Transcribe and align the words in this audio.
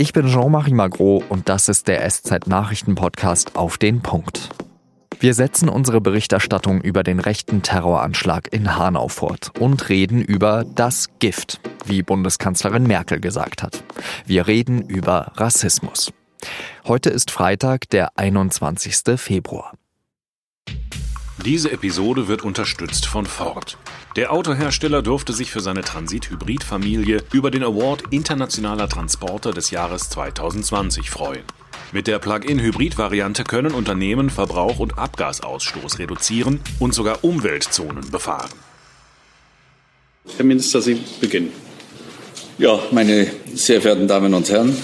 Ich 0.00 0.14
bin 0.14 0.28
Jean-Marie 0.28 0.72
Magro 0.72 1.22
und 1.28 1.50
das 1.50 1.68
ist 1.68 1.86
der 1.86 2.08
SZ-Nachrichten-Podcast 2.08 3.54
auf 3.56 3.76
den 3.76 4.00
Punkt. 4.00 4.48
Wir 5.18 5.34
setzen 5.34 5.68
unsere 5.68 6.00
Berichterstattung 6.00 6.80
über 6.80 7.02
den 7.02 7.20
rechten 7.20 7.60
Terroranschlag 7.60 8.50
in 8.50 8.78
Hanau 8.78 9.08
fort 9.08 9.52
und 9.60 9.90
reden 9.90 10.22
über 10.22 10.64
das 10.74 11.10
Gift, 11.18 11.60
wie 11.84 12.02
Bundeskanzlerin 12.02 12.84
Merkel 12.84 13.20
gesagt 13.20 13.62
hat. 13.62 13.84
Wir 14.24 14.46
reden 14.46 14.80
über 14.88 15.32
Rassismus. 15.34 16.14
Heute 16.88 17.10
ist 17.10 17.30
Freitag, 17.30 17.90
der 17.90 18.16
21. 18.16 19.20
Februar. 19.20 19.74
Diese 21.44 21.72
Episode 21.72 22.28
wird 22.28 22.42
unterstützt 22.42 23.06
von 23.06 23.24
Ford. 23.24 23.78
Der 24.14 24.30
Autohersteller 24.30 25.00
durfte 25.00 25.32
sich 25.32 25.50
für 25.50 25.60
seine 25.60 25.80
Transit-Hybrid-Familie 25.80 27.22
über 27.32 27.50
den 27.50 27.62
Award 27.62 28.04
Internationaler 28.10 28.90
Transporter 28.90 29.52
des 29.52 29.70
Jahres 29.70 30.10
2020 30.10 31.08
freuen. 31.08 31.42
Mit 31.92 32.08
der 32.08 32.18
Plug-in-Hybrid-Variante 32.18 33.44
können 33.44 33.72
Unternehmen 33.72 34.28
Verbrauch 34.28 34.80
und 34.80 34.98
Abgasausstoß 34.98 35.98
reduzieren 35.98 36.60
und 36.78 36.92
sogar 36.92 37.24
Umweltzonen 37.24 38.10
befahren. 38.10 38.50
Herr 40.36 40.44
Minister, 40.44 40.82
Sie 40.82 41.00
beginnen. 41.22 41.52
Ja, 42.58 42.78
meine 42.90 43.28
sehr 43.54 43.80
verehrten 43.80 44.06
Damen 44.06 44.34
und 44.34 44.50
Herren, 44.50 44.76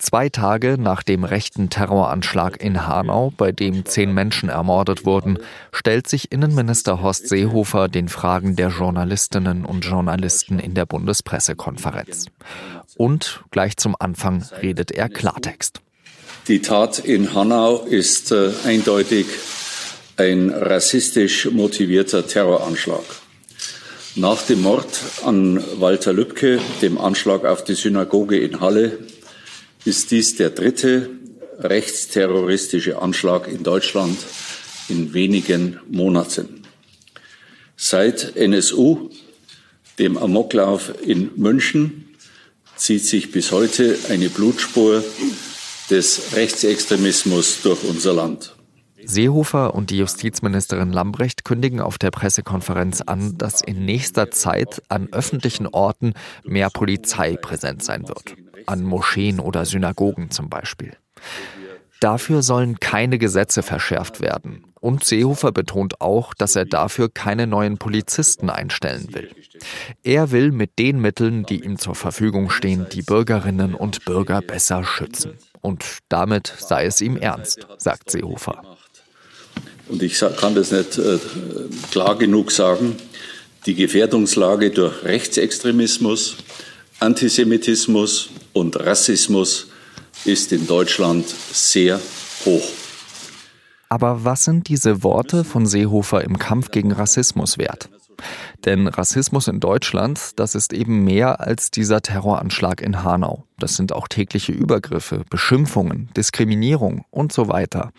Zwei 0.00 0.28
Tage 0.28 0.76
nach 0.78 1.02
dem 1.02 1.24
rechten 1.24 1.70
Terroranschlag 1.70 2.62
in 2.62 2.86
Hanau, 2.86 3.32
bei 3.36 3.50
dem 3.50 3.84
zehn 3.84 4.14
Menschen 4.14 4.48
ermordet 4.48 5.04
wurden, 5.04 5.40
stellt 5.72 6.06
sich 6.06 6.30
Innenminister 6.30 7.02
Horst 7.02 7.28
Seehofer 7.28 7.88
den 7.88 8.08
Fragen 8.08 8.54
der 8.54 8.68
Journalistinnen 8.68 9.64
und 9.64 9.84
Journalisten 9.84 10.60
in 10.60 10.74
der 10.74 10.86
Bundespressekonferenz. 10.86 12.26
Und 12.96 13.40
gleich 13.50 13.76
zum 13.76 13.96
Anfang 13.98 14.44
redet 14.62 14.92
er 14.92 15.08
Klartext. 15.08 15.80
Die 16.46 16.62
Tat 16.62 17.00
in 17.00 17.34
Hanau 17.34 17.84
ist 17.84 18.30
äh, 18.30 18.52
eindeutig 18.64 19.26
ein 20.16 20.50
rassistisch 20.50 21.50
motivierter 21.50 22.24
Terroranschlag. 22.24 23.04
Nach 24.14 24.40
dem 24.42 24.62
Mord 24.62 25.00
an 25.24 25.62
Walter 25.78 26.12
Lübcke, 26.12 26.60
dem 26.82 26.98
Anschlag 26.98 27.44
auf 27.44 27.64
die 27.64 27.74
Synagoge 27.74 28.38
in 28.38 28.60
Halle, 28.60 28.98
ist 29.88 30.10
dies 30.10 30.36
der 30.36 30.50
dritte 30.50 31.08
rechtsterroristische 31.58 33.00
Anschlag 33.00 33.48
in 33.48 33.62
Deutschland 33.62 34.18
in 34.88 35.14
wenigen 35.14 35.80
Monaten. 35.90 36.62
Seit 37.74 38.36
NSU, 38.36 39.08
dem 39.98 40.18
Amoklauf 40.18 40.92
in 41.02 41.30
München, 41.36 42.14
zieht 42.76 43.04
sich 43.04 43.32
bis 43.32 43.50
heute 43.50 43.98
eine 44.10 44.28
Blutspur 44.28 45.02
des 45.88 46.34
Rechtsextremismus 46.34 47.62
durch 47.62 47.82
unser 47.84 48.12
Land. 48.12 48.54
Seehofer 49.02 49.74
und 49.74 49.88
die 49.88 49.96
Justizministerin 49.96 50.92
Lambrecht 50.92 51.44
kündigen 51.44 51.80
auf 51.80 51.96
der 51.96 52.10
Pressekonferenz 52.10 53.00
an, 53.00 53.38
dass 53.38 53.62
in 53.62 53.86
nächster 53.86 54.30
Zeit 54.30 54.82
an 54.88 55.08
öffentlichen 55.12 55.66
Orten 55.66 56.12
mehr 56.44 56.68
Polizei 56.68 57.36
präsent 57.36 57.82
sein 57.82 58.06
wird 58.06 58.36
an 58.66 58.82
Moscheen 58.82 59.40
oder 59.40 59.64
Synagogen 59.64 60.30
zum 60.30 60.48
Beispiel. 60.48 60.96
Dafür 62.00 62.42
sollen 62.42 62.78
keine 62.78 63.18
Gesetze 63.18 63.62
verschärft 63.62 64.20
werden. 64.20 64.64
Und 64.80 65.02
Seehofer 65.02 65.50
betont 65.50 66.00
auch, 66.00 66.32
dass 66.34 66.54
er 66.54 66.64
dafür 66.64 67.08
keine 67.08 67.48
neuen 67.48 67.78
Polizisten 67.78 68.48
einstellen 68.50 69.08
will. 69.12 69.30
Er 70.04 70.30
will 70.30 70.52
mit 70.52 70.78
den 70.78 71.00
Mitteln, 71.00 71.44
die 71.44 71.64
ihm 71.64 71.78
zur 71.78 71.96
Verfügung 71.96 72.50
stehen, 72.50 72.86
die 72.92 73.02
Bürgerinnen 73.02 73.74
und 73.74 74.04
Bürger 74.04 74.40
besser 74.40 74.84
schützen. 74.84 75.32
Und 75.60 75.84
damit 76.08 76.52
sei 76.58 76.86
es 76.86 77.00
ihm 77.00 77.16
ernst, 77.16 77.66
sagt 77.78 78.10
Seehofer. 78.10 78.62
Und 79.88 80.02
ich 80.02 80.20
kann 80.20 80.54
das 80.54 80.70
nicht 80.70 80.98
äh, 80.98 81.18
klar 81.90 82.16
genug 82.16 82.52
sagen. 82.52 82.96
Die 83.66 83.74
Gefährdungslage 83.74 84.70
durch 84.70 85.02
Rechtsextremismus, 85.02 86.36
Antisemitismus 87.00 88.30
und 88.52 88.74
Rassismus 88.80 89.68
ist 90.24 90.50
in 90.52 90.66
Deutschland 90.66 91.26
sehr 91.28 92.00
hoch. 92.44 92.68
Aber 93.88 94.24
was 94.24 94.44
sind 94.44 94.68
diese 94.68 95.04
Worte 95.04 95.44
von 95.44 95.64
Seehofer 95.64 96.24
im 96.24 96.40
Kampf 96.40 96.72
gegen 96.72 96.90
Rassismus 96.90 97.56
wert? 97.56 97.88
Denn 98.64 98.88
Rassismus 98.88 99.46
in 99.46 99.60
Deutschland, 99.60 100.40
das 100.40 100.56
ist 100.56 100.72
eben 100.72 101.04
mehr 101.04 101.38
als 101.38 101.70
dieser 101.70 102.00
Terroranschlag 102.00 102.80
in 102.80 103.04
Hanau. 103.04 103.44
Das 103.60 103.76
sind 103.76 103.92
auch 103.92 104.08
tägliche 104.08 104.50
Übergriffe, 104.50 105.22
Beschimpfungen, 105.30 106.10
Diskriminierung 106.16 107.04
und 107.10 107.32
so 107.32 107.46
weiter. 107.46 107.92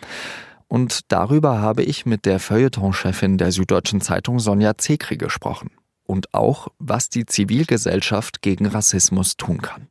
Und 0.68 1.10
darüber 1.10 1.58
habe 1.62 1.84
ich 1.84 2.04
mit 2.04 2.26
der 2.26 2.38
Feuilleton-Chefin 2.38 3.38
der 3.38 3.50
Süddeutschen 3.50 4.02
Zeitung 4.02 4.40
Sonja 4.40 4.76
Zekri 4.76 5.16
gesprochen 5.16 5.70
und 6.10 6.34
auch, 6.34 6.68
was 6.80 7.08
die 7.08 7.24
Zivilgesellschaft 7.24 8.42
gegen 8.42 8.66
Rassismus 8.66 9.36
tun 9.36 9.62
kann. 9.62 9.86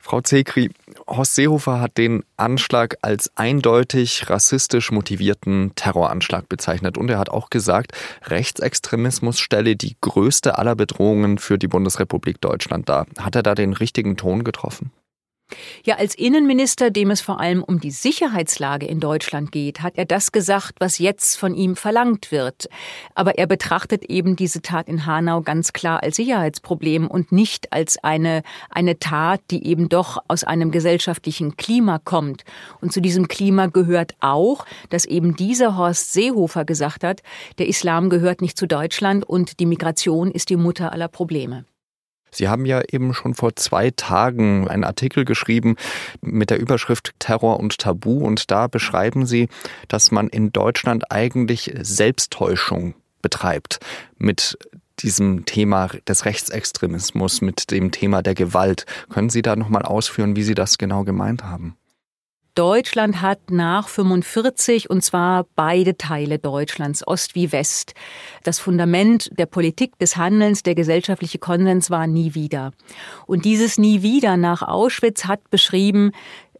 Frau 0.00 0.22
Zekri, 0.22 0.70
Horst 1.06 1.34
Seehofer 1.34 1.80
hat 1.80 1.98
den 1.98 2.24
Anschlag 2.38 2.96
als 3.02 3.30
eindeutig 3.36 4.30
rassistisch 4.30 4.90
motivierten 4.90 5.72
Terroranschlag 5.74 6.48
bezeichnet 6.48 6.96
und 6.96 7.10
er 7.10 7.18
hat 7.18 7.28
auch 7.28 7.50
gesagt, 7.50 7.92
Rechtsextremismus 8.24 9.38
stelle 9.38 9.76
die 9.76 9.96
größte 10.00 10.56
aller 10.56 10.76
Bedrohungen 10.76 11.36
für 11.36 11.58
die 11.58 11.68
Bundesrepublik 11.68 12.40
Deutschland 12.40 12.88
dar. 12.88 13.06
Hat 13.18 13.36
er 13.36 13.42
da 13.42 13.54
den 13.54 13.74
richtigen 13.74 14.16
Ton 14.16 14.44
getroffen? 14.44 14.92
Ja, 15.84 15.96
als 15.96 16.14
Innenminister, 16.14 16.90
dem 16.90 17.10
es 17.10 17.20
vor 17.20 17.40
allem 17.40 17.62
um 17.62 17.80
die 17.80 17.90
Sicherheitslage 17.90 18.86
in 18.86 19.00
Deutschland 19.00 19.52
geht, 19.52 19.82
hat 19.82 19.96
er 19.96 20.04
das 20.04 20.32
gesagt, 20.32 20.74
was 20.78 20.98
jetzt 20.98 21.36
von 21.36 21.54
ihm 21.54 21.76
verlangt 21.76 22.30
wird. 22.30 22.68
Aber 23.14 23.38
er 23.38 23.46
betrachtet 23.46 24.04
eben 24.04 24.36
diese 24.36 24.60
Tat 24.60 24.88
in 24.88 25.06
Hanau 25.06 25.40
ganz 25.40 25.72
klar 25.72 26.02
als 26.02 26.16
Sicherheitsproblem 26.16 27.06
und 27.06 27.32
nicht 27.32 27.72
als 27.72 28.02
eine, 28.04 28.42
eine 28.70 28.98
Tat, 28.98 29.40
die 29.50 29.66
eben 29.66 29.88
doch 29.88 30.18
aus 30.28 30.44
einem 30.44 30.70
gesellschaftlichen 30.70 31.56
Klima 31.56 31.98
kommt. 31.98 32.44
Und 32.80 32.92
zu 32.92 33.00
diesem 33.00 33.28
Klima 33.28 33.66
gehört 33.66 34.14
auch, 34.20 34.66
dass 34.90 35.06
eben 35.06 35.36
dieser 35.36 35.76
Horst 35.76 36.12
Seehofer 36.12 36.64
gesagt 36.64 37.04
hat, 37.04 37.22
der 37.58 37.68
Islam 37.68 38.10
gehört 38.10 38.42
nicht 38.42 38.58
zu 38.58 38.66
Deutschland 38.66 39.24
und 39.24 39.60
die 39.60 39.66
Migration 39.66 40.30
ist 40.30 40.50
die 40.50 40.56
Mutter 40.56 40.92
aller 40.92 41.08
Probleme. 41.08 41.64
Sie 42.30 42.48
haben 42.48 42.66
ja 42.66 42.82
eben 42.90 43.14
schon 43.14 43.34
vor 43.34 43.56
zwei 43.56 43.90
Tagen 43.90 44.68
einen 44.68 44.84
Artikel 44.84 45.24
geschrieben 45.24 45.76
mit 46.20 46.50
der 46.50 46.58
Überschrift 46.58 47.14
Terror 47.18 47.60
und 47.60 47.78
Tabu 47.78 48.24
und 48.24 48.50
da 48.50 48.66
beschreiben 48.66 49.26
Sie, 49.26 49.48
dass 49.88 50.10
man 50.10 50.28
in 50.28 50.52
Deutschland 50.52 51.10
eigentlich 51.10 51.74
Selbsttäuschung 51.80 52.94
betreibt 53.22 53.80
mit 54.16 54.58
diesem 55.00 55.44
Thema 55.44 55.88
des 56.06 56.24
Rechtsextremismus, 56.24 57.40
mit 57.40 57.70
dem 57.70 57.92
Thema 57.92 58.22
der 58.22 58.34
Gewalt. 58.34 58.84
Können 59.08 59.30
Sie 59.30 59.42
da 59.42 59.56
nochmal 59.56 59.82
ausführen, 59.82 60.36
wie 60.36 60.42
Sie 60.42 60.54
das 60.54 60.78
genau 60.78 61.04
gemeint 61.04 61.44
haben? 61.44 61.76
Deutschland 62.58 63.22
hat 63.22 63.52
nach 63.52 63.86
45 63.86 64.90
und 64.90 65.04
zwar 65.04 65.46
beide 65.54 65.96
Teile 65.96 66.40
Deutschlands, 66.40 67.06
Ost 67.06 67.36
wie 67.36 67.52
West. 67.52 67.94
Das 68.42 68.58
Fundament 68.58 69.30
der 69.38 69.46
Politik, 69.46 69.96
des 70.00 70.16
Handelns, 70.16 70.64
der 70.64 70.74
gesellschaftliche 70.74 71.38
Konsens 71.38 71.88
war 71.88 72.08
nie 72.08 72.34
wieder. 72.34 72.72
Und 73.28 73.44
dieses 73.44 73.78
nie 73.78 74.02
wieder 74.02 74.36
nach 74.36 74.62
Auschwitz 74.62 75.26
hat 75.26 75.50
beschrieben, 75.50 76.10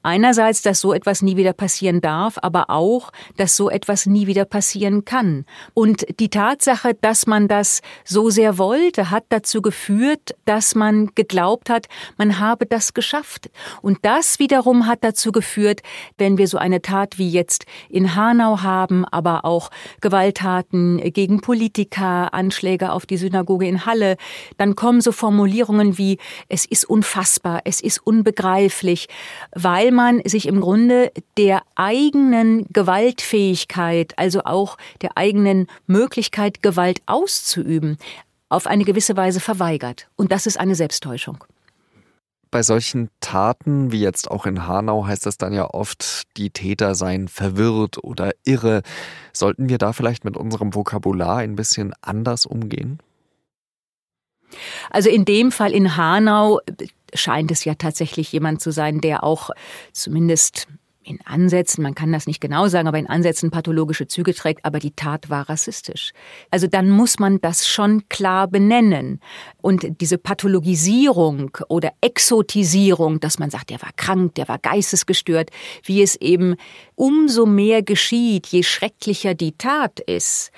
Einerseits, 0.08 0.62
dass 0.62 0.80
so 0.80 0.94
etwas 0.94 1.20
nie 1.20 1.36
wieder 1.36 1.52
passieren 1.52 2.00
darf, 2.00 2.38
aber 2.40 2.70
auch, 2.70 3.10
dass 3.36 3.58
so 3.58 3.68
etwas 3.68 4.06
nie 4.06 4.26
wieder 4.26 4.46
passieren 4.46 5.04
kann. 5.04 5.44
Und 5.74 6.06
die 6.18 6.30
Tatsache, 6.30 6.94
dass 6.94 7.26
man 7.26 7.46
das 7.46 7.82
so 8.06 8.30
sehr 8.30 8.56
wollte, 8.56 9.10
hat 9.10 9.24
dazu 9.28 9.60
geführt, 9.60 10.34
dass 10.46 10.74
man 10.74 11.10
geglaubt 11.14 11.68
hat, 11.68 11.88
man 12.16 12.38
habe 12.38 12.64
das 12.64 12.94
geschafft. 12.94 13.50
Und 13.82 13.98
das 14.00 14.38
wiederum 14.38 14.86
hat 14.86 15.00
dazu 15.02 15.30
geführt, 15.30 15.82
wenn 16.16 16.38
wir 16.38 16.48
so 16.48 16.56
eine 16.56 16.80
Tat 16.80 17.18
wie 17.18 17.28
jetzt 17.28 17.66
in 17.90 18.14
Hanau 18.14 18.62
haben, 18.62 19.04
aber 19.04 19.44
auch 19.44 19.68
Gewalttaten 20.00 21.02
gegen 21.12 21.42
Politiker, 21.42 22.32
Anschläge 22.32 22.92
auf 22.92 23.04
die 23.04 23.18
Synagoge 23.18 23.68
in 23.68 23.84
Halle, 23.84 24.16
dann 24.56 24.74
kommen 24.74 25.02
so 25.02 25.12
Formulierungen 25.12 25.98
wie, 25.98 26.16
es 26.48 26.64
ist 26.64 26.86
unfassbar, 26.86 27.60
es 27.64 27.82
ist 27.82 27.98
unbegreiflich, 28.06 29.08
weil 29.54 29.97
man 29.98 30.22
sich 30.24 30.46
im 30.46 30.60
Grunde 30.60 31.10
der 31.36 31.62
eigenen 31.74 32.66
Gewaltfähigkeit, 32.72 34.16
also 34.16 34.44
auch 34.44 34.78
der 35.02 35.18
eigenen 35.18 35.66
Möglichkeit, 35.88 36.62
Gewalt 36.62 37.02
auszuüben, 37.06 37.98
auf 38.48 38.68
eine 38.68 38.84
gewisse 38.84 39.16
Weise 39.16 39.40
verweigert. 39.40 40.06
Und 40.14 40.30
das 40.30 40.46
ist 40.46 40.58
eine 40.58 40.76
Selbsttäuschung. 40.76 41.42
Bei 42.52 42.62
solchen 42.62 43.10
Taten 43.18 43.90
wie 43.90 44.00
jetzt 44.00 44.30
auch 44.30 44.46
in 44.46 44.68
Hanau 44.68 45.04
heißt 45.04 45.26
das 45.26 45.36
dann 45.36 45.52
ja 45.52 45.68
oft, 45.68 46.22
die 46.36 46.50
Täter 46.50 46.94
seien 46.94 47.26
verwirrt 47.26 48.02
oder 48.02 48.30
irre. 48.44 48.82
Sollten 49.32 49.68
wir 49.68 49.78
da 49.78 49.92
vielleicht 49.92 50.24
mit 50.24 50.36
unserem 50.36 50.76
Vokabular 50.76 51.38
ein 51.38 51.56
bisschen 51.56 51.92
anders 52.02 52.46
umgehen? 52.46 53.00
Also 54.90 55.10
in 55.10 55.24
dem 55.24 55.50
Fall 55.50 55.72
in 55.72 55.96
Hanau 55.96 56.60
scheint 57.14 57.50
es 57.50 57.64
ja 57.64 57.74
tatsächlich 57.74 58.32
jemand 58.32 58.60
zu 58.60 58.70
sein, 58.70 59.00
der 59.00 59.24
auch 59.24 59.50
zumindest 59.92 60.68
in 61.08 61.18
Ansätzen, 61.24 61.82
man 61.82 61.94
kann 61.94 62.12
das 62.12 62.26
nicht 62.26 62.40
genau 62.40 62.68
sagen, 62.68 62.86
aber 62.86 62.98
in 62.98 63.06
Ansätzen 63.06 63.50
pathologische 63.50 64.06
Züge 64.06 64.34
trägt, 64.34 64.64
aber 64.64 64.78
die 64.78 64.90
Tat 64.90 65.30
war 65.30 65.48
rassistisch. 65.48 66.12
Also 66.50 66.66
dann 66.66 66.90
muss 66.90 67.18
man 67.18 67.40
das 67.40 67.66
schon 67.66 68.08
klar 68.08 68.46
benennen. 68.46 69.20
Und 69.62 70.00
diese 70.00 70.18
Pathologisierung 70.18 71.56
oder 71.68 71.92
Exotisierung, 72.02 73.20
dass 73.20 73.38
man 73.38 73.50
sagt, 73.50 73.70
der 73.70 73.80
war 73.80 73.90
krank, 73.96 74.34
der 74.34 74.48
war 74.48 74.58
geistesgestört, 74.58 75.50
wie 75.82 76.02
es 76.02 76.14
eben 76.16 76.56
umso 76.94 77.46
mehr 77.46 77.82
geschieht, 77.82 78.46
je 78.48 78.62
schrecklicher 78.62 79.34
die 79.34 79.52
Tat 79.52 80.00
ist, 80.00 80.50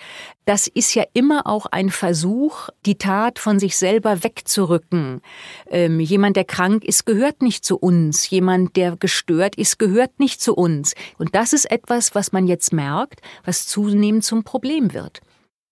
das 0.44 0.66
ist 0.66 0.94
ja 0.94 1.04
immer 1.12 1.46
auch 1.46 1.66
ein 1.66 1.90
Versuch, 1.90 2.70
die 2.86 2.96
Tat 2.96 3.38
von 3.38 3.58
sich 3.58 3.76
selber 3.76 4.24
wegzurücken. 4.24 5.20
Ähm, 5.68 6.00
jemand, 6.00 6.36
der 6.36 6.44
krank 6.44 6.84
ist, 6.84 7.06
gehört 7.06 7.42
nicht 7.42 7.64
zu 7.64 7.76
uns. 7.76 8.28
Jemand, 8.30 8.76
der 8.76 8.96
gestört 8.96 9.56
ist, 9.56 9.78
gehört 9.78 10.18
nicht 10.18 10.40
zu 10.40 10.54
uns. 10.54 10.94
Und 11.18 11.34
das 11.34 11.52
ist 11.52 11.70
etwas, 11.70 12.14
was 12.14 12.32
man 12.32 12.46
jetzt 12.46 12.72
merkt, 12.72 13.20
was 13.44 13.66
zunehmend 13.66 14.24
zum 14.24 14.42
Problem 14.42 14.94
wird. 14.94 15.20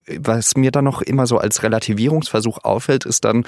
Was 0.07 0.57
mir 0.57 0.71
dann 0.71 0.85
noch 0.85 1.03
immer 1.03 1.27
so 1.27 1.39
als 1.39 1.63
Relativierungsversuch 1.63 2.59
auffällt, 2.65 3.05
ist 3.05 3.25
dann, 3.25 3.45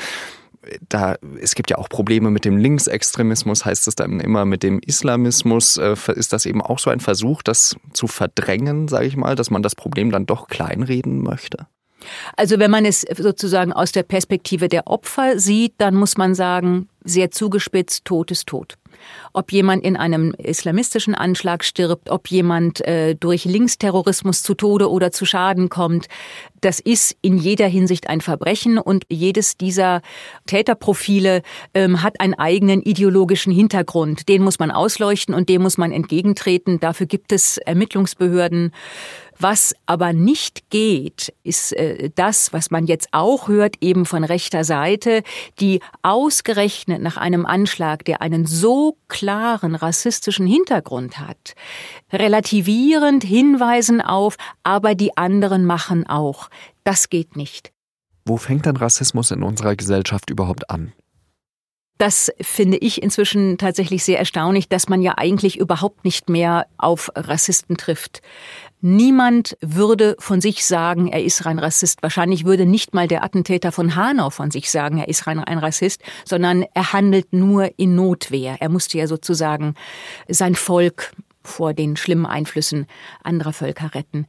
da, 0.88 1.16
es 1.40 1.54
gibt 1.54 1.70
ja 1.70 1.78
auch 1.78 1.88
Probleme 1.88 2.30
mit 2.30 2.44
dem 2.44 2.56
Linksextremismus, 2.56 3.64
heißt 3.64 3.88
es 3.88 3.94
dann 3.94 4.20
immer 4.20 4.44
mit 4.44 4.62
dem 4.62 4.78
Islamismus. 4.80 5.76
Äh, 5.76 5.96
ist 6.14 6.32
das 6.32 6.46
eben 6.46 6.60
auch 6.60 6.78
so 6.78 6.90
ein 6.90 7.00
Versuch, 7.00 7.42
das 7.42 7.76
zu 7.92 8.06
verdrängen, 8.06 8.88
sage 8.88 9.06
ich 9.06 9.16
mal, 9.16 9.36
dass 9.36 9.50
man 9.50 9.62
das 9.62 9.74
Problem 9.74 10.10
dann 10.10 10.26
doch 10.26 10.48
kleinreden 10.48 11.22
möchte? 11.22 11.66
Also 12.36 12.58
wenn 12.58 12.70
man 12.70 12.84
es 12.84 13.02
sozusagen 13.02 13.72
aus 13.72 13.92
der 13.92 14.02
Perspektive 14.02 14.68
der 14.68 14.86
Opfer 14.86 15.38
sieht, 15.38 15.74
dann 15.78 15.94
muss 15.94 16.16
man 16.16 16.34
sagen, 16.34 16.88
sehr 17.04 17.30
zugespitzt, 17.30 18.04
Tod 18.04 18.30
ist 18.30 18.46
tot 18.46 18.76
ob 19.32 19.52
jemand 19.52 19.84
in 19.84 19.96
einem 19.96 20.32
islamistischen 20.32 21.14
Anschlag 21.14 21.64
stirbt, 21.64 22.10
ob 22.10 22.28
jemand 22.28 22.80
äh, 22.86 23.14
durch 23.14 23.44
Linksterrorismus 23.44 24.42
zu 24.42 24.54
Tode 24.54 24.90
oder 24.90 25.12
zu 25.12 25.24
Schaden 25.24 25.68
kommt. 25.68 26.06
Das 26.60 26.80
ist 26.80 27.16
in 27.22 27.38
jeder 27.38 27.66
Hinsicht 27.66 28.08
ein 28.08 28.20
Verbrechen 28.20 28.78
und 28.78 29.04
jedes 29.08 29.56
dieser 29.56 30.02
Täterprofile 30.46 31.42
ähm, 31.74 32.02
hat 32.02 32.20
einen 32.20 32.34
eigenen 32.34 32.82
ideologischen 32.82 33.52
Hintergrund. 33.52 34.28
Den 34.28 34.42
muss 34.42 34.58
man 34.58 34.70
ausleuchten 34.70 35.34
und 35.34 35.48
dem 35.48 35.62
muss 35.62 35.78
man 35.78 35.92
entgegentreten. 35.92 36.80
Dafür 36.80 37.06
gibt 37.06 37.32
es 37.32 37.58
Ermittlungsbehörden. 37.58 38.72
Was 39.40 39.74
aber 39.86 40.12
nicht 40.12 40.68
geht, 40.68 41.32
ist 41.44 41.72
äh, 41.72 42.10
das, 42.14 42.52
was 42.52 42.70
man 42.70 42.86
jetzt 42.86 43.08
auch 43.12 43.48
hört, 43.48 43.76
eben 43.80 44.04
von 44.04 44.22
rechter 44.22 44.64
Seite, 44.64 45.22
die 45.60 45.80
ausgerechnet 46.02 47.00
nach 47.00 47.16
einem 47.16 47.46
Anschlag, 47.46 48.04
der 48.04 48.20
einen 48.20 48.44
so 48.44 48.98
klaren 49.08 49.74
rassistischen 49.74 50.46
Hintergrund 50.46 51.18
hat, 51.18 51.54
relativierend 52.12 53.24
hinweisen 53.24 54.02
auf, 54.02 54.36
aber 54.62 54.94
die 54.94 55.16
anderen 55.16 55.64
machen 55.64 56.06
auch. 56.06 56.50
Das 56.84 57.08
geht 57.08 57.34
nicht. 57.34 57.72
Wo 58.26 58.36
fängt 58.36 58.66
dann 58.66 58.76
Rassismus 58.76 59.30
in 59.30 59.42
unserer 59.42 59.74
Gesellschaft 59.74 60.28
überhaupt 60.28 60.68
an? 60.68 60.92
Das 62.00 62.32
finde 62.40 62.78
ich 62.78 63.02
inzwischen 63.02 63.58
tatsächlich 63.58 64.04
sehr 64.04 64.18
erstaunlich, 64.18 64.70
dass 64.70 64.88
man 64.88 65.02
ja 65.02 65.18
eigentlich 65.18 65.58
überhaupt 65.58 66.02
nicht 66.02 66.30
mehr 66.30 66.66
auf 66.78 67.10
Rassisten 67.14 67.76
trifft. 67.76 68.22
Niemand 68.80 69.58
würde 69.60 70.16
von 70.18 70.40
sich 70.40 70.64
sagen, 70.64 71.08
er 71.08 71.22
ist 71.22 71.44
rein 71.44 71.58
Rassist. 71.58 72.02
Wahrscheinlich 72.02 72.46
würde 72.46 72.64
nicht 72.64 72.94
mal 72.94 73.06
der 73.06 73.22
Attentäter 73.22 73.70
von 73.70 73.96
Hanau 73.96 74.30
von 74.30 74.50
sich 74.50 74.70
sagen, 74.70 74.96
er 74.96 75.08
ist 75.08 75.26
rein 75.26 75.40
ein 75.40 75.58
Rassist, 75.58 76.00
sondern 76.24 76.64
er 76.72 76.94
handelt 76.94 77.34
nur 77.34 77.78
in 77.78 77.96
Notwehr. 77.96 78.56
Er 78.60 78.70
musste 78.70 78.96
ja 78.96 79.06
sozusagen 79.06 79.74
sein 80.26 80.54
Volk 80.54 81.12
vor 81.42 81.72
den 81.72 81.96
schlimmen 81.96 82.26
Einflüssen 82.26 82.86
anderer 83.22 83.52
Völker 83.52 83.94
retten. 83.94 84.26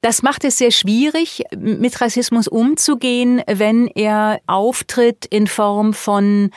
Das 0.00 0.22
macht 0.22 0.44
es 0.44 0.58
sehr 0.58 0.70
schwierig, 0.70 1.42
mit 1.56 2.00
Rassismus 2.00 2.46
umzugehen, 2.46 3.42
wenn 3.46 3.88
er 3.88 4.40
auftritt 4.46 5.26
in 5.26 5.46
Form 5.46 5.92
von 5.92 6.50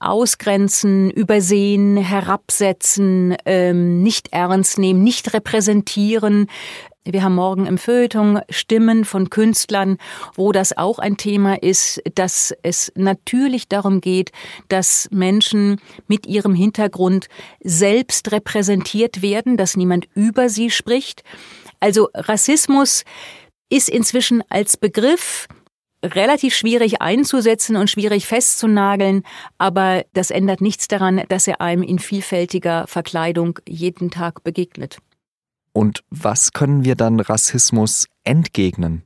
Ausgrenzen, 0.00 1.10
Übersehen, 1.10 1.96
Herabsetzen, 1.96 3.36
ähm, 3.46 4.02
nicht 4.02 4.32
ernst 4.32 4.78
nehmen, 4.78 5.04
nicht 5.04 5.32
repräsentieren, 5.32 6.48
wir 7.04 7.22
haben 7.22 7.34
morgen 7.34 7.66
im 7.66 7.76
Feuilleton 7.76 8.40
Stimmen 8.48 9.04
von 9.04 9.28
Künstlern, 9.28 9.98
wo 10.34 10.52
das 10.52 10.76
auch 10.76 10.98
ein 10.98 11.18
Thema 11.18 11.62
ist, 11.62 12.02
dass 12.14 12.54
es 12.62 12.92
natürlich 12.94 13.68
darum 13.68 14.00
geht, 14.00 14.32
dass 14.68 15.08
Menschen 15.10 15.80
mit 16.08 16.26
ihrem 16.26 16.54
Hintergrund 16.54 17.28
selbst 17.62 18.32
repräsentiert 18.32 19.20
werden, 19.20 19.58
dass 19.58 19.76
niemand 19.76 20.08
über 20.14 20.48
sie 20.48 20.70
spricht. 20.70 21.22
Also 21.78 22.08
Rassismus 22.14 23.04
ist 23.68 23.90
inzwischen 23.90 24.42
als 24.48 24.78
Begriff 24.78 25.46
relativ 26.02 26.54
schwierig 26.54 27.02
einzusetzen 27.02 27.76
und 27.76 27.90
schwierig 27.90 28.26
festzunageln, 28.26 29.24
aber 29.58 30.04
das 30.14 30.30
ändert 30.30 30.60
nichts 30.62 30.88
daran, 30.88 31.22
dass 31.28 31.48
er 31.48 31.60
einem 31.60 31.82
in 31.82 31.98
vielfältiger 31.98 32.86
Verkleidung 32.86 33.58
jeden 33.66 34.10
Tag 34.10 34.42
begegnet. 34.42 34.98
Und 35.74 36.04
was 36.08 36.52
können 36.52 36.84
wir 36.84 36.94
dann 36.94 37.20
Rassismus 37.20 38.06
entgegnen? 38.22 39.02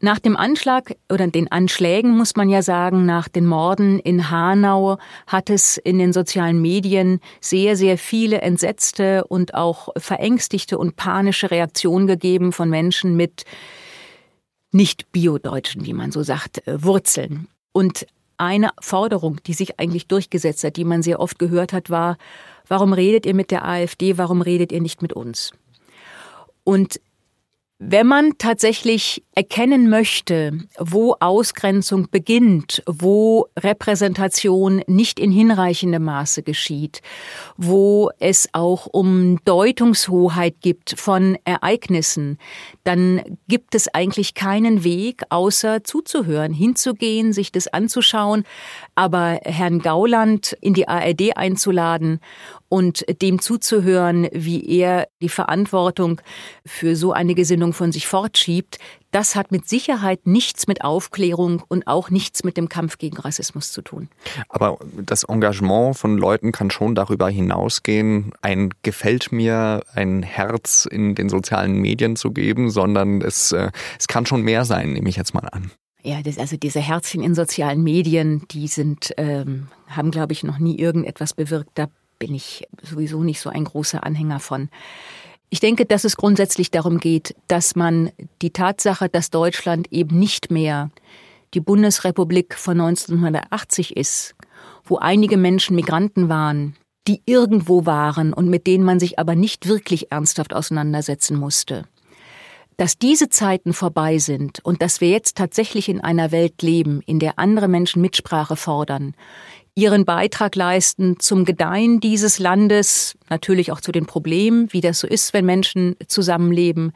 Nach 0.00 0.20
dem 0.20 0.36
Anschlag 0.36 0.94
oder 1.10 1.26
den 1.26 1.50
Anschlägen 1.50 2.16
muss 2.16 2.36
man 2.36 2.48
ja 2.48 2.62
sagen, 2.62 3.04
nach 3.04 3.26
den 3.26 3.46
Morden 3.46 3.98
in 3.98 4.30
Hanau 4.30 4.98
hat 5.26 5.50
es 5.50 5.76
in 5.76 5.98
den 5.98 6.12
sozialen 6.12 6.62
Medien 6.62 7.20
sehr, 7.40 7.74
sehr 7.74 7.98
viele 7.98 8.40
entsetzte 8.42 9.24
und 9.24 9.54
auch 9.54 9.88
verängstigte 9.96 10.78
und 10.78 10.94
panische 10.94 11.50
Reaktionen 11.50 12.06
gegeben 12.06 12.52
von 12.52 12.70
Menschen 12.70 13.16
mit 13.16 13.44
nicht 14.70 15.10
biodeutschen, 15.10 15.84
wie 15.84 15.94
man 15.94 16.12
so 16.12 16.22
sagt, 16.22 16.64
äh, 16.68 16.84
Wurzeln. 16.84 17.48
Und 17.72 18.06
eine 18.36 18.70
Forderung, 18.80 19.42
die 19.46 19.54
sich 19.54 19.80
eigentlich 19.80 20.06
durchgesetzt 20.06 20.62
hat, 20.62 20.76
die 20.76 20.84
man 20.84 21.02
sehr 21.02 21.18
oft 21.18 21.40
gehört 21.40 21.72
hat, 21.72 21.90
war, 21.90 22.18
warum 22.68 22.92
redet 22.92 23.26
ihr 23.26 23.34
mit 23.34 23.50
der 23.50 23.64
AfD, 23.64 24.16
warum 24.16 24.42
redet 24.42 24.70
ihr 24.70 24.80
nicht 24.80 25.02
mit 25.02 25.12
uns? 25.12 25.52
Und 26.68 27.00
wenn 27.78 28.06
man 28.06 28.36
tatsächlich 28.36 29.24
erkennen 29.38 29.88
möchte, 29.88 30.58
wo 30.80 31.14
Ausgrenzung 31.20 32.08
beginnt, 32.10 32.82
wo 32.86 33.46
Repräsentation 33.56 34.82
nicht 34.88 35.20
in 35.20 35.30
hinreichendem 35.30 36.02
Maße 36.02 36.42
geschieht, 36.42 37.02
wo 37.56 38.10
es 38.18 38.48
auch 38.52 38.88
um 38.90 39.38
Deutungshoheit 39.44 40.56
gibt 40.60 40.98
von 40.98 41.38
Ereignissen, 41.44 42.38
dann 42.82 43.22
gibt 43.46 43.76
es 43.76 43.86
eigentlich 43.94 44.34
keinen 44.34 44.82
Weg, 44.82 45.22
außer 45.30 45.84
zuzuhören, 45.84 46.52
hinzugehen, 46.52 47.32
sich 47.32 47.52
das 47.52 47.68
anzuschauen, 47.68 48.42
aber 48.96 49.38
Herrn 49.44 49.78
Gauland 49.78 50.56
in 50.60 50.74
die 50.74 50.88
ARD 50.88 51.36
einzuladen 51.36 52.18
und 52.68 53.04
dem 53.22 53.40
zuzuhören, 53.40 54.28
wie 54.32 54.66
er 54.68 55.06
die 55.22 55.28
Verantwortung 55.28 56.20
für 56.66 56.96
so 56.96 57.12
eine 57.12 57.34
Gesinnung 57.34 57.72
von 57.72 57.92
sich 57.92 58.08
fortschiebt, 58.08 58.78
das 59.10 59.34
hat 59.34 59.50
mit 59.50 59.68
Sicherheit 59.68 60.26
nichts 60.26 60.66
mit 60.66 60.84
Aufklärung 60.84 61.62
und 61.68 61.86
auch 61.86 62.10
nichts 62.10 62.44
mit 62.44 62.56
dem 62.56 62.68
Kampf 62.68 62.98
gegen 62.98 63.16
Rassismus 63.16 63.72
zu 63.72 63.82
tun. 63.82 64.08
Aber 64.48 64.78
das 64.96 65.24
Engagement 65.24 65.96
von 65.96 66.18
Leuten 66.18 66.52
kann 66.52 66.70
schon 66.70 66.94
darüber 66.94 67.28
hinausgehen, 67.28 68.32
ein 68.42 68.70
gefällt 68.82 69.32
mir, 69.32 69.82
ein 69.94 70.22
Herz 70.22 70.86
in 70.90 71.14
den 71.14 71.28
sozialen 71.28 71.80
Medien 71.80 72.16
zu 72.16 72.32
geben, 72.32 72.70
sondern 72.70 73.22
es, 73.22 73.52
äh, 73.52 73.70
es 73.98 74.08
kann 74.08 74.26
schon 74.26 74.42
mehr 74.42 74.64
sein, 74.64 74.92
nehme 74.92 75.08
ich 75.08 75.16
jetzt 75.16 75.34
mal 75.34 75.48
an. 75.50 75.70
Ja, 76.02 76.22
das, 76.22 76.38
also 76.38 76.56
diese 76.56 76.80
Herzchen 76.80 77.22
in 77.22 77.34
sozialen 77.34 77.82
Medien, 77.82 78.44
die 78.50 78.68
sind, 78.68 79.12
ähm, 79.16 79.68
haben, 79.88 80.10
glaube 80.10 80.32
ich, 80.32 80.44
noch 80.44 80.58
nie 80.58 80.78
irgendetwas 80.78 81.34
bewirkt. 81.34 81.70
Da 81.74 81.88
bin 82.18 82.34
ich 82.34 82.66
sowieso 82.82 83.22
nicht 83.22 83.40
so 83.40 83.50
ein 83.50 83.64
großer 83.64 84.04
Anhänger 84.04 84.40
von. 84.40 84.68
Ich 85.50 85.60
denke, 85.60 85.86
dass 85.86 86.04
es 86.04 86.16
grundsätzlich 86.16 86.70
darum 86.70 86.98
geht, 86.98 87.34
dass 87.46 87.74
man 87.74 88.10
die 88.42 88.50
Tatsache, 88.50 89.08
dass 89.08 89.30
Deutschland 89.30 89.90
eben 89.90 90.18
nicht 90.18 90.50
mehr 90.50 90.90
die 91.54 91.60
Bundesrepublik 91.60 92.54
von 92.54 92.80
1980 92.80 93.96
ist, 93.96 94.34
wo 94.84 94.98
einige 94.98 95.38
Menschen 95.38 95.76
Migranten 95.76 96.28
waren, 96.28 96.76
die 97.06 97.22
irgendwo 97.24 97.86
waren 97.86 98.34
und 98.34 98.48
mit 98.48 98.66
denen 98.66 98.84
man 98.84 99.00
sich 99.00 99.18
aber 99.18 99.34
nicht 99.34 99.66
wirklich 99.66 100.12
ernsthaft 100.12 100.52
auseinandersetzen 100.52 101.38
musste. 101.38 101.84
Dass 102.76 102.98
diese 102.98 103.30
Zeiten 103.30 103.72
vorbei 103.72 104.18
sind 104.18 104.60
und 104.64 104.82
dass 104.82 105.00
wir 105.00 105.08
jetzt 105.08 105.36
tatsächlich 105.36 105.88
in 105.88 106.00
einer 106.00 106.30
Welt 106.30 106.60
leben, 106.62 107.00
in 107.06 107.18
der 107.18 107.38
andere 107.38 107.66
Menschen 107.66 108.02
Mitsprache 108.02 108.56
fordern, 108.56 109.14
ihren 109.78 110.04
Beitrag 110.04 110.56
leisten 110.56 111.20
zum 111.20 111.44
Gedeihen 111.44 112.00
dieses 112.00 112.40
Landes, 112.40 113.16
natürlich 113.30 113.70
auch 113.70 113.80
zu 113.80 113.92
den 113.92 114.06
Problemen, 114.06 114.72
wie 114.72 114.80
das 114.80 114.98
so 114.98 115.06
ist, 115.06 115.32
wenn 115.32 115.46
Menschen 115.46 115.94
zusammenleben. 116.08 116.92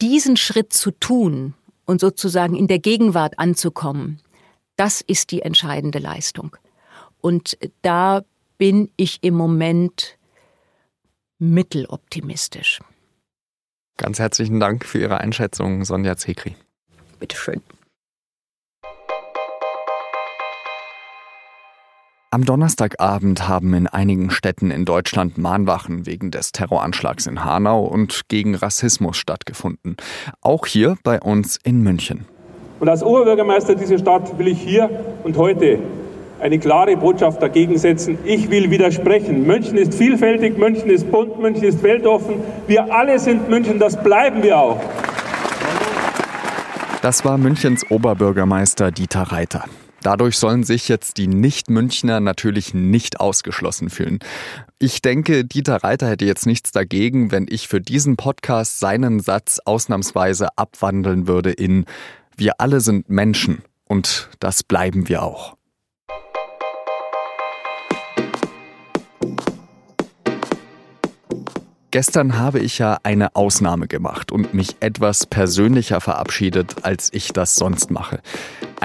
Diesen 0.00 0.38
Schritt 0.38 0.72
zu 0.72 0.92
tun 0.92 1.52
und 1.84 2.00
sozusagen 2.00 2.56
in 2.56 2.68
der 2.68 2.78
Gegenwart 2.78 3.38
anzukommen, 3.38 4.18
das 4.76 5.02
ist 5.02 5.30
die 5.30 5.42
entscheidende 5.42 5.98
Leistung. 5.98 6.56
Und 7.20 7.58
da 7.82 8.22
bin 8.56 8.90
ich 8.96 9.18
im 9.22 9.34
Moment 9.34 10.16
mitteloptimistisch. 11.38 12.80
Ganz 13.98 14.18
herzlichen 14.18 14.58
Dank 14.58 14.86
für 14.86 15.00
Ihre 15.00 15.18
Einschätzung, 15.18 15.84
Sonja 15.84 16.16
Zekri. 16.16 16.56
Bitteschön. 17.20 17.60
Am 22.32 22.44
Donnerstagabend 22.44 23.48
haben 23.48 23.72
in 23.72 23.86
einigen 23.86 24.30
Städten 24.30 24.72
in 24.72 24.84
Deutschland 24.84 25.38
Mahnwachen 25.38 26.06
wegen 26.06 26.32
des 26.32 26.50
Terroranschlags 26.50 27.28
in 27.28 27.44
Hanau 27.44 27.84
und 27.84 28.22
gegen 28.28 28.56
Rassismus 28.56 29.16
stattgefunden. 29.16 29.96
Auch 30.40 30.66
hier 30.66 30.96
bei 31.04 31.20
uns 31.20 31.56
in 31.62 31.82
München. 31.82 32.26
Und 32.80 32.88
als 32.88 33.04
Oberbürgermeister 33.04 33.76
dieser 33.76 33.98
Stadt 33.98 34.38
will 34.38 34.48
ich 34.48 34.60
hier 34.60 34.90
und 35.22 35.36
heute 35.36 35.78
eine 36.40 36.58
klare 36.58 36.96
Botschaft 36.96 37.40
dagegen 37.40 37.78
setzen. 37.78 38.18
Ich 38.24 38.50
will 38.50 38.72
widersprechen. 38.72 39.46
München 39.46 39.78
ist 39.78 39.94
vielfältig, 39.94 40.58
München 40.58 40.90
ist 40.90 41.08
bunt, 41.10 41.38
München 41.38 41.62
ist 41.62 41.80
weltoffen. 41.84 42.40
Wir 42.66 42.92
alle 42.92 43.20
sind 43.20 43.48
München, 43.48 43.78
das 43.78 44.02
bleiben 44.02 44.42
wir 44.42 44.58
auch. 44.58 44.80
Das 47.02 47.24
war 47.24 47.38
Münchens 47.38 47.88
Oberbürgermeister 47.88 48.90
Dieter 48.90 49.22
Reiter. 49.22 49.64
Dadurch 50.06 50.38
sollen 50.38 50.62
sich 50.62 50.86
jetzt 50.88 51.16
die 51.16 51.26
Nicht-Münchner 51.26 52.20
natürlich 52.20 52.72
nicht 52.74 53.18
ausgeschlossen 53.18 53.90
fühlen. 53.90 54.20
Ich 54.78 55.02
denke, 55.02 55.44
Dieter 55.44 55.82
Reiter 55.82 56.08
hätte 56.08 56.24
jetzt 56.24 56.46
nichts 56.46 56.70
dagegen, 56.70 57.32
wenn 57.32 57.46
ich 57.50 57.66
für 57.66 57.80
diesen 57.80 58.16
Podcast 58.16 58.78
seinen 58.78 59.18
Satz 59.18 59.58
ausnahmsweise 59.64 60.56
abwandeln 60.56 61.26
würde 61.26 61.50
in 61.50 61.86
Wir 62.36 62.60
alle 62.60 62.80
sind 62.80 63.08
Menschen 63.10 63.64
und 63.84 64.30
das 64.38 64.62
bleiben 64.62 65.08
wir 65.08 65.24
auch. 65.24 65.56
Gestern 71.90 72.38
habe 72.38 72.60
ich 72.60 72.78
ja 72.78 72.98
eine 73.02 73.34
Ausnahme 73.34 73.88
gemacht 73.88 74.30
und 74.30 74.54
mich 74.54 74.76
etwas 74.78 75.26
persönlicher 75.26 76.00
verabschiedet, 76.00 76.84
als 76.84 77.12
ich 77.12 77.32
das 77.32 77.56
sonst 77.56 77.90
mache. 77.90 78.20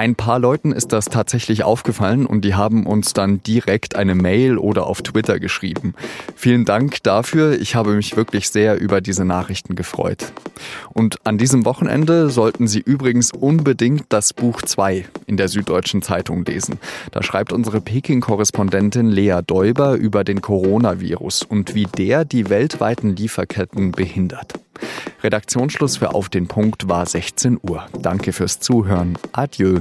Ein 0.02 0.16
paar 0.16 0.40
Leuten 0.40 0.72
ist 0.72 0.92
das 0.92 1.04
tatsächlich 1.04 1.62
aufgefallen 1.62 2.26
und 2.26 2.44
die 2.44 2.56
haben 2.56 2.86
uns 2.86 3.12
dann 3.12 3.40
direkt 3.44 3.94
eine 3.94 4.16
Mail 4.16 4.58
oder 4.58 4.88
auf 4.88 5.00
Twitter 5.00 5.38
geschrieben. 5.38 5.94
Vielen 6.34 6.64
Dank 6.64 7.04
dafür. 7.04 7.60
Ich 7.60 7.76
habe 7.76 7.92
mich 7.92 8.16
wirklich 8.16 8.48
sehr 8.48 8.80
über 8.80 9.00
diese 9.00 9.24
Nachrichten 9.24 9.76
gefreut. 9.76 10.32
Und 10.92 11.16
an 11.24 11.38
diesem 11.38 11.64
Wochenende 11.64 12.30
sollten 12.30 12.66
Sie 12.66 12.80
übrigens 12.80 13.32
unbedingt 13.32 14.04
das 14.08 14.32
Buch 14.32 14.62
2 14.62 15.06
in 15.26 15.36
der 15.36 15.48
Süddeutschen 15.48 16.02
Zeitung 16.02 16.44
lesen. 16.44 16.78
Da 17.10 17.22
schreibt 17.22 17.52
unsere 17.52 17.80
Peking-Korrespondentin 17.80 19.08
Lea 19.08 19.40
Däuber 19.46 19.94
über 19.94 20.24
den 20.24 20.40
Coronavirus 20.40 21.42
und 21.42 21.74
wie 21.74 21.86
der 21.86 22.24
die 22.24 22.48
weltweiten 22.48 23.16
Lieferketten 23.16 23.92
behindert. 23.92 24.54
Redaktionsschluss 25.22 25.98
für 25.98 26.14
Auf 26.14 26.28
den 26.28 26.48
Punkt 26.48 26.88
war 26.88 27.06
16 27.06 27.58
Uhr. 27.62 27.86
Danke 28.00 28.32
fürs 28.32 28.60
Zuhören. 28.60 29.16
Adieu. 29.32 29.80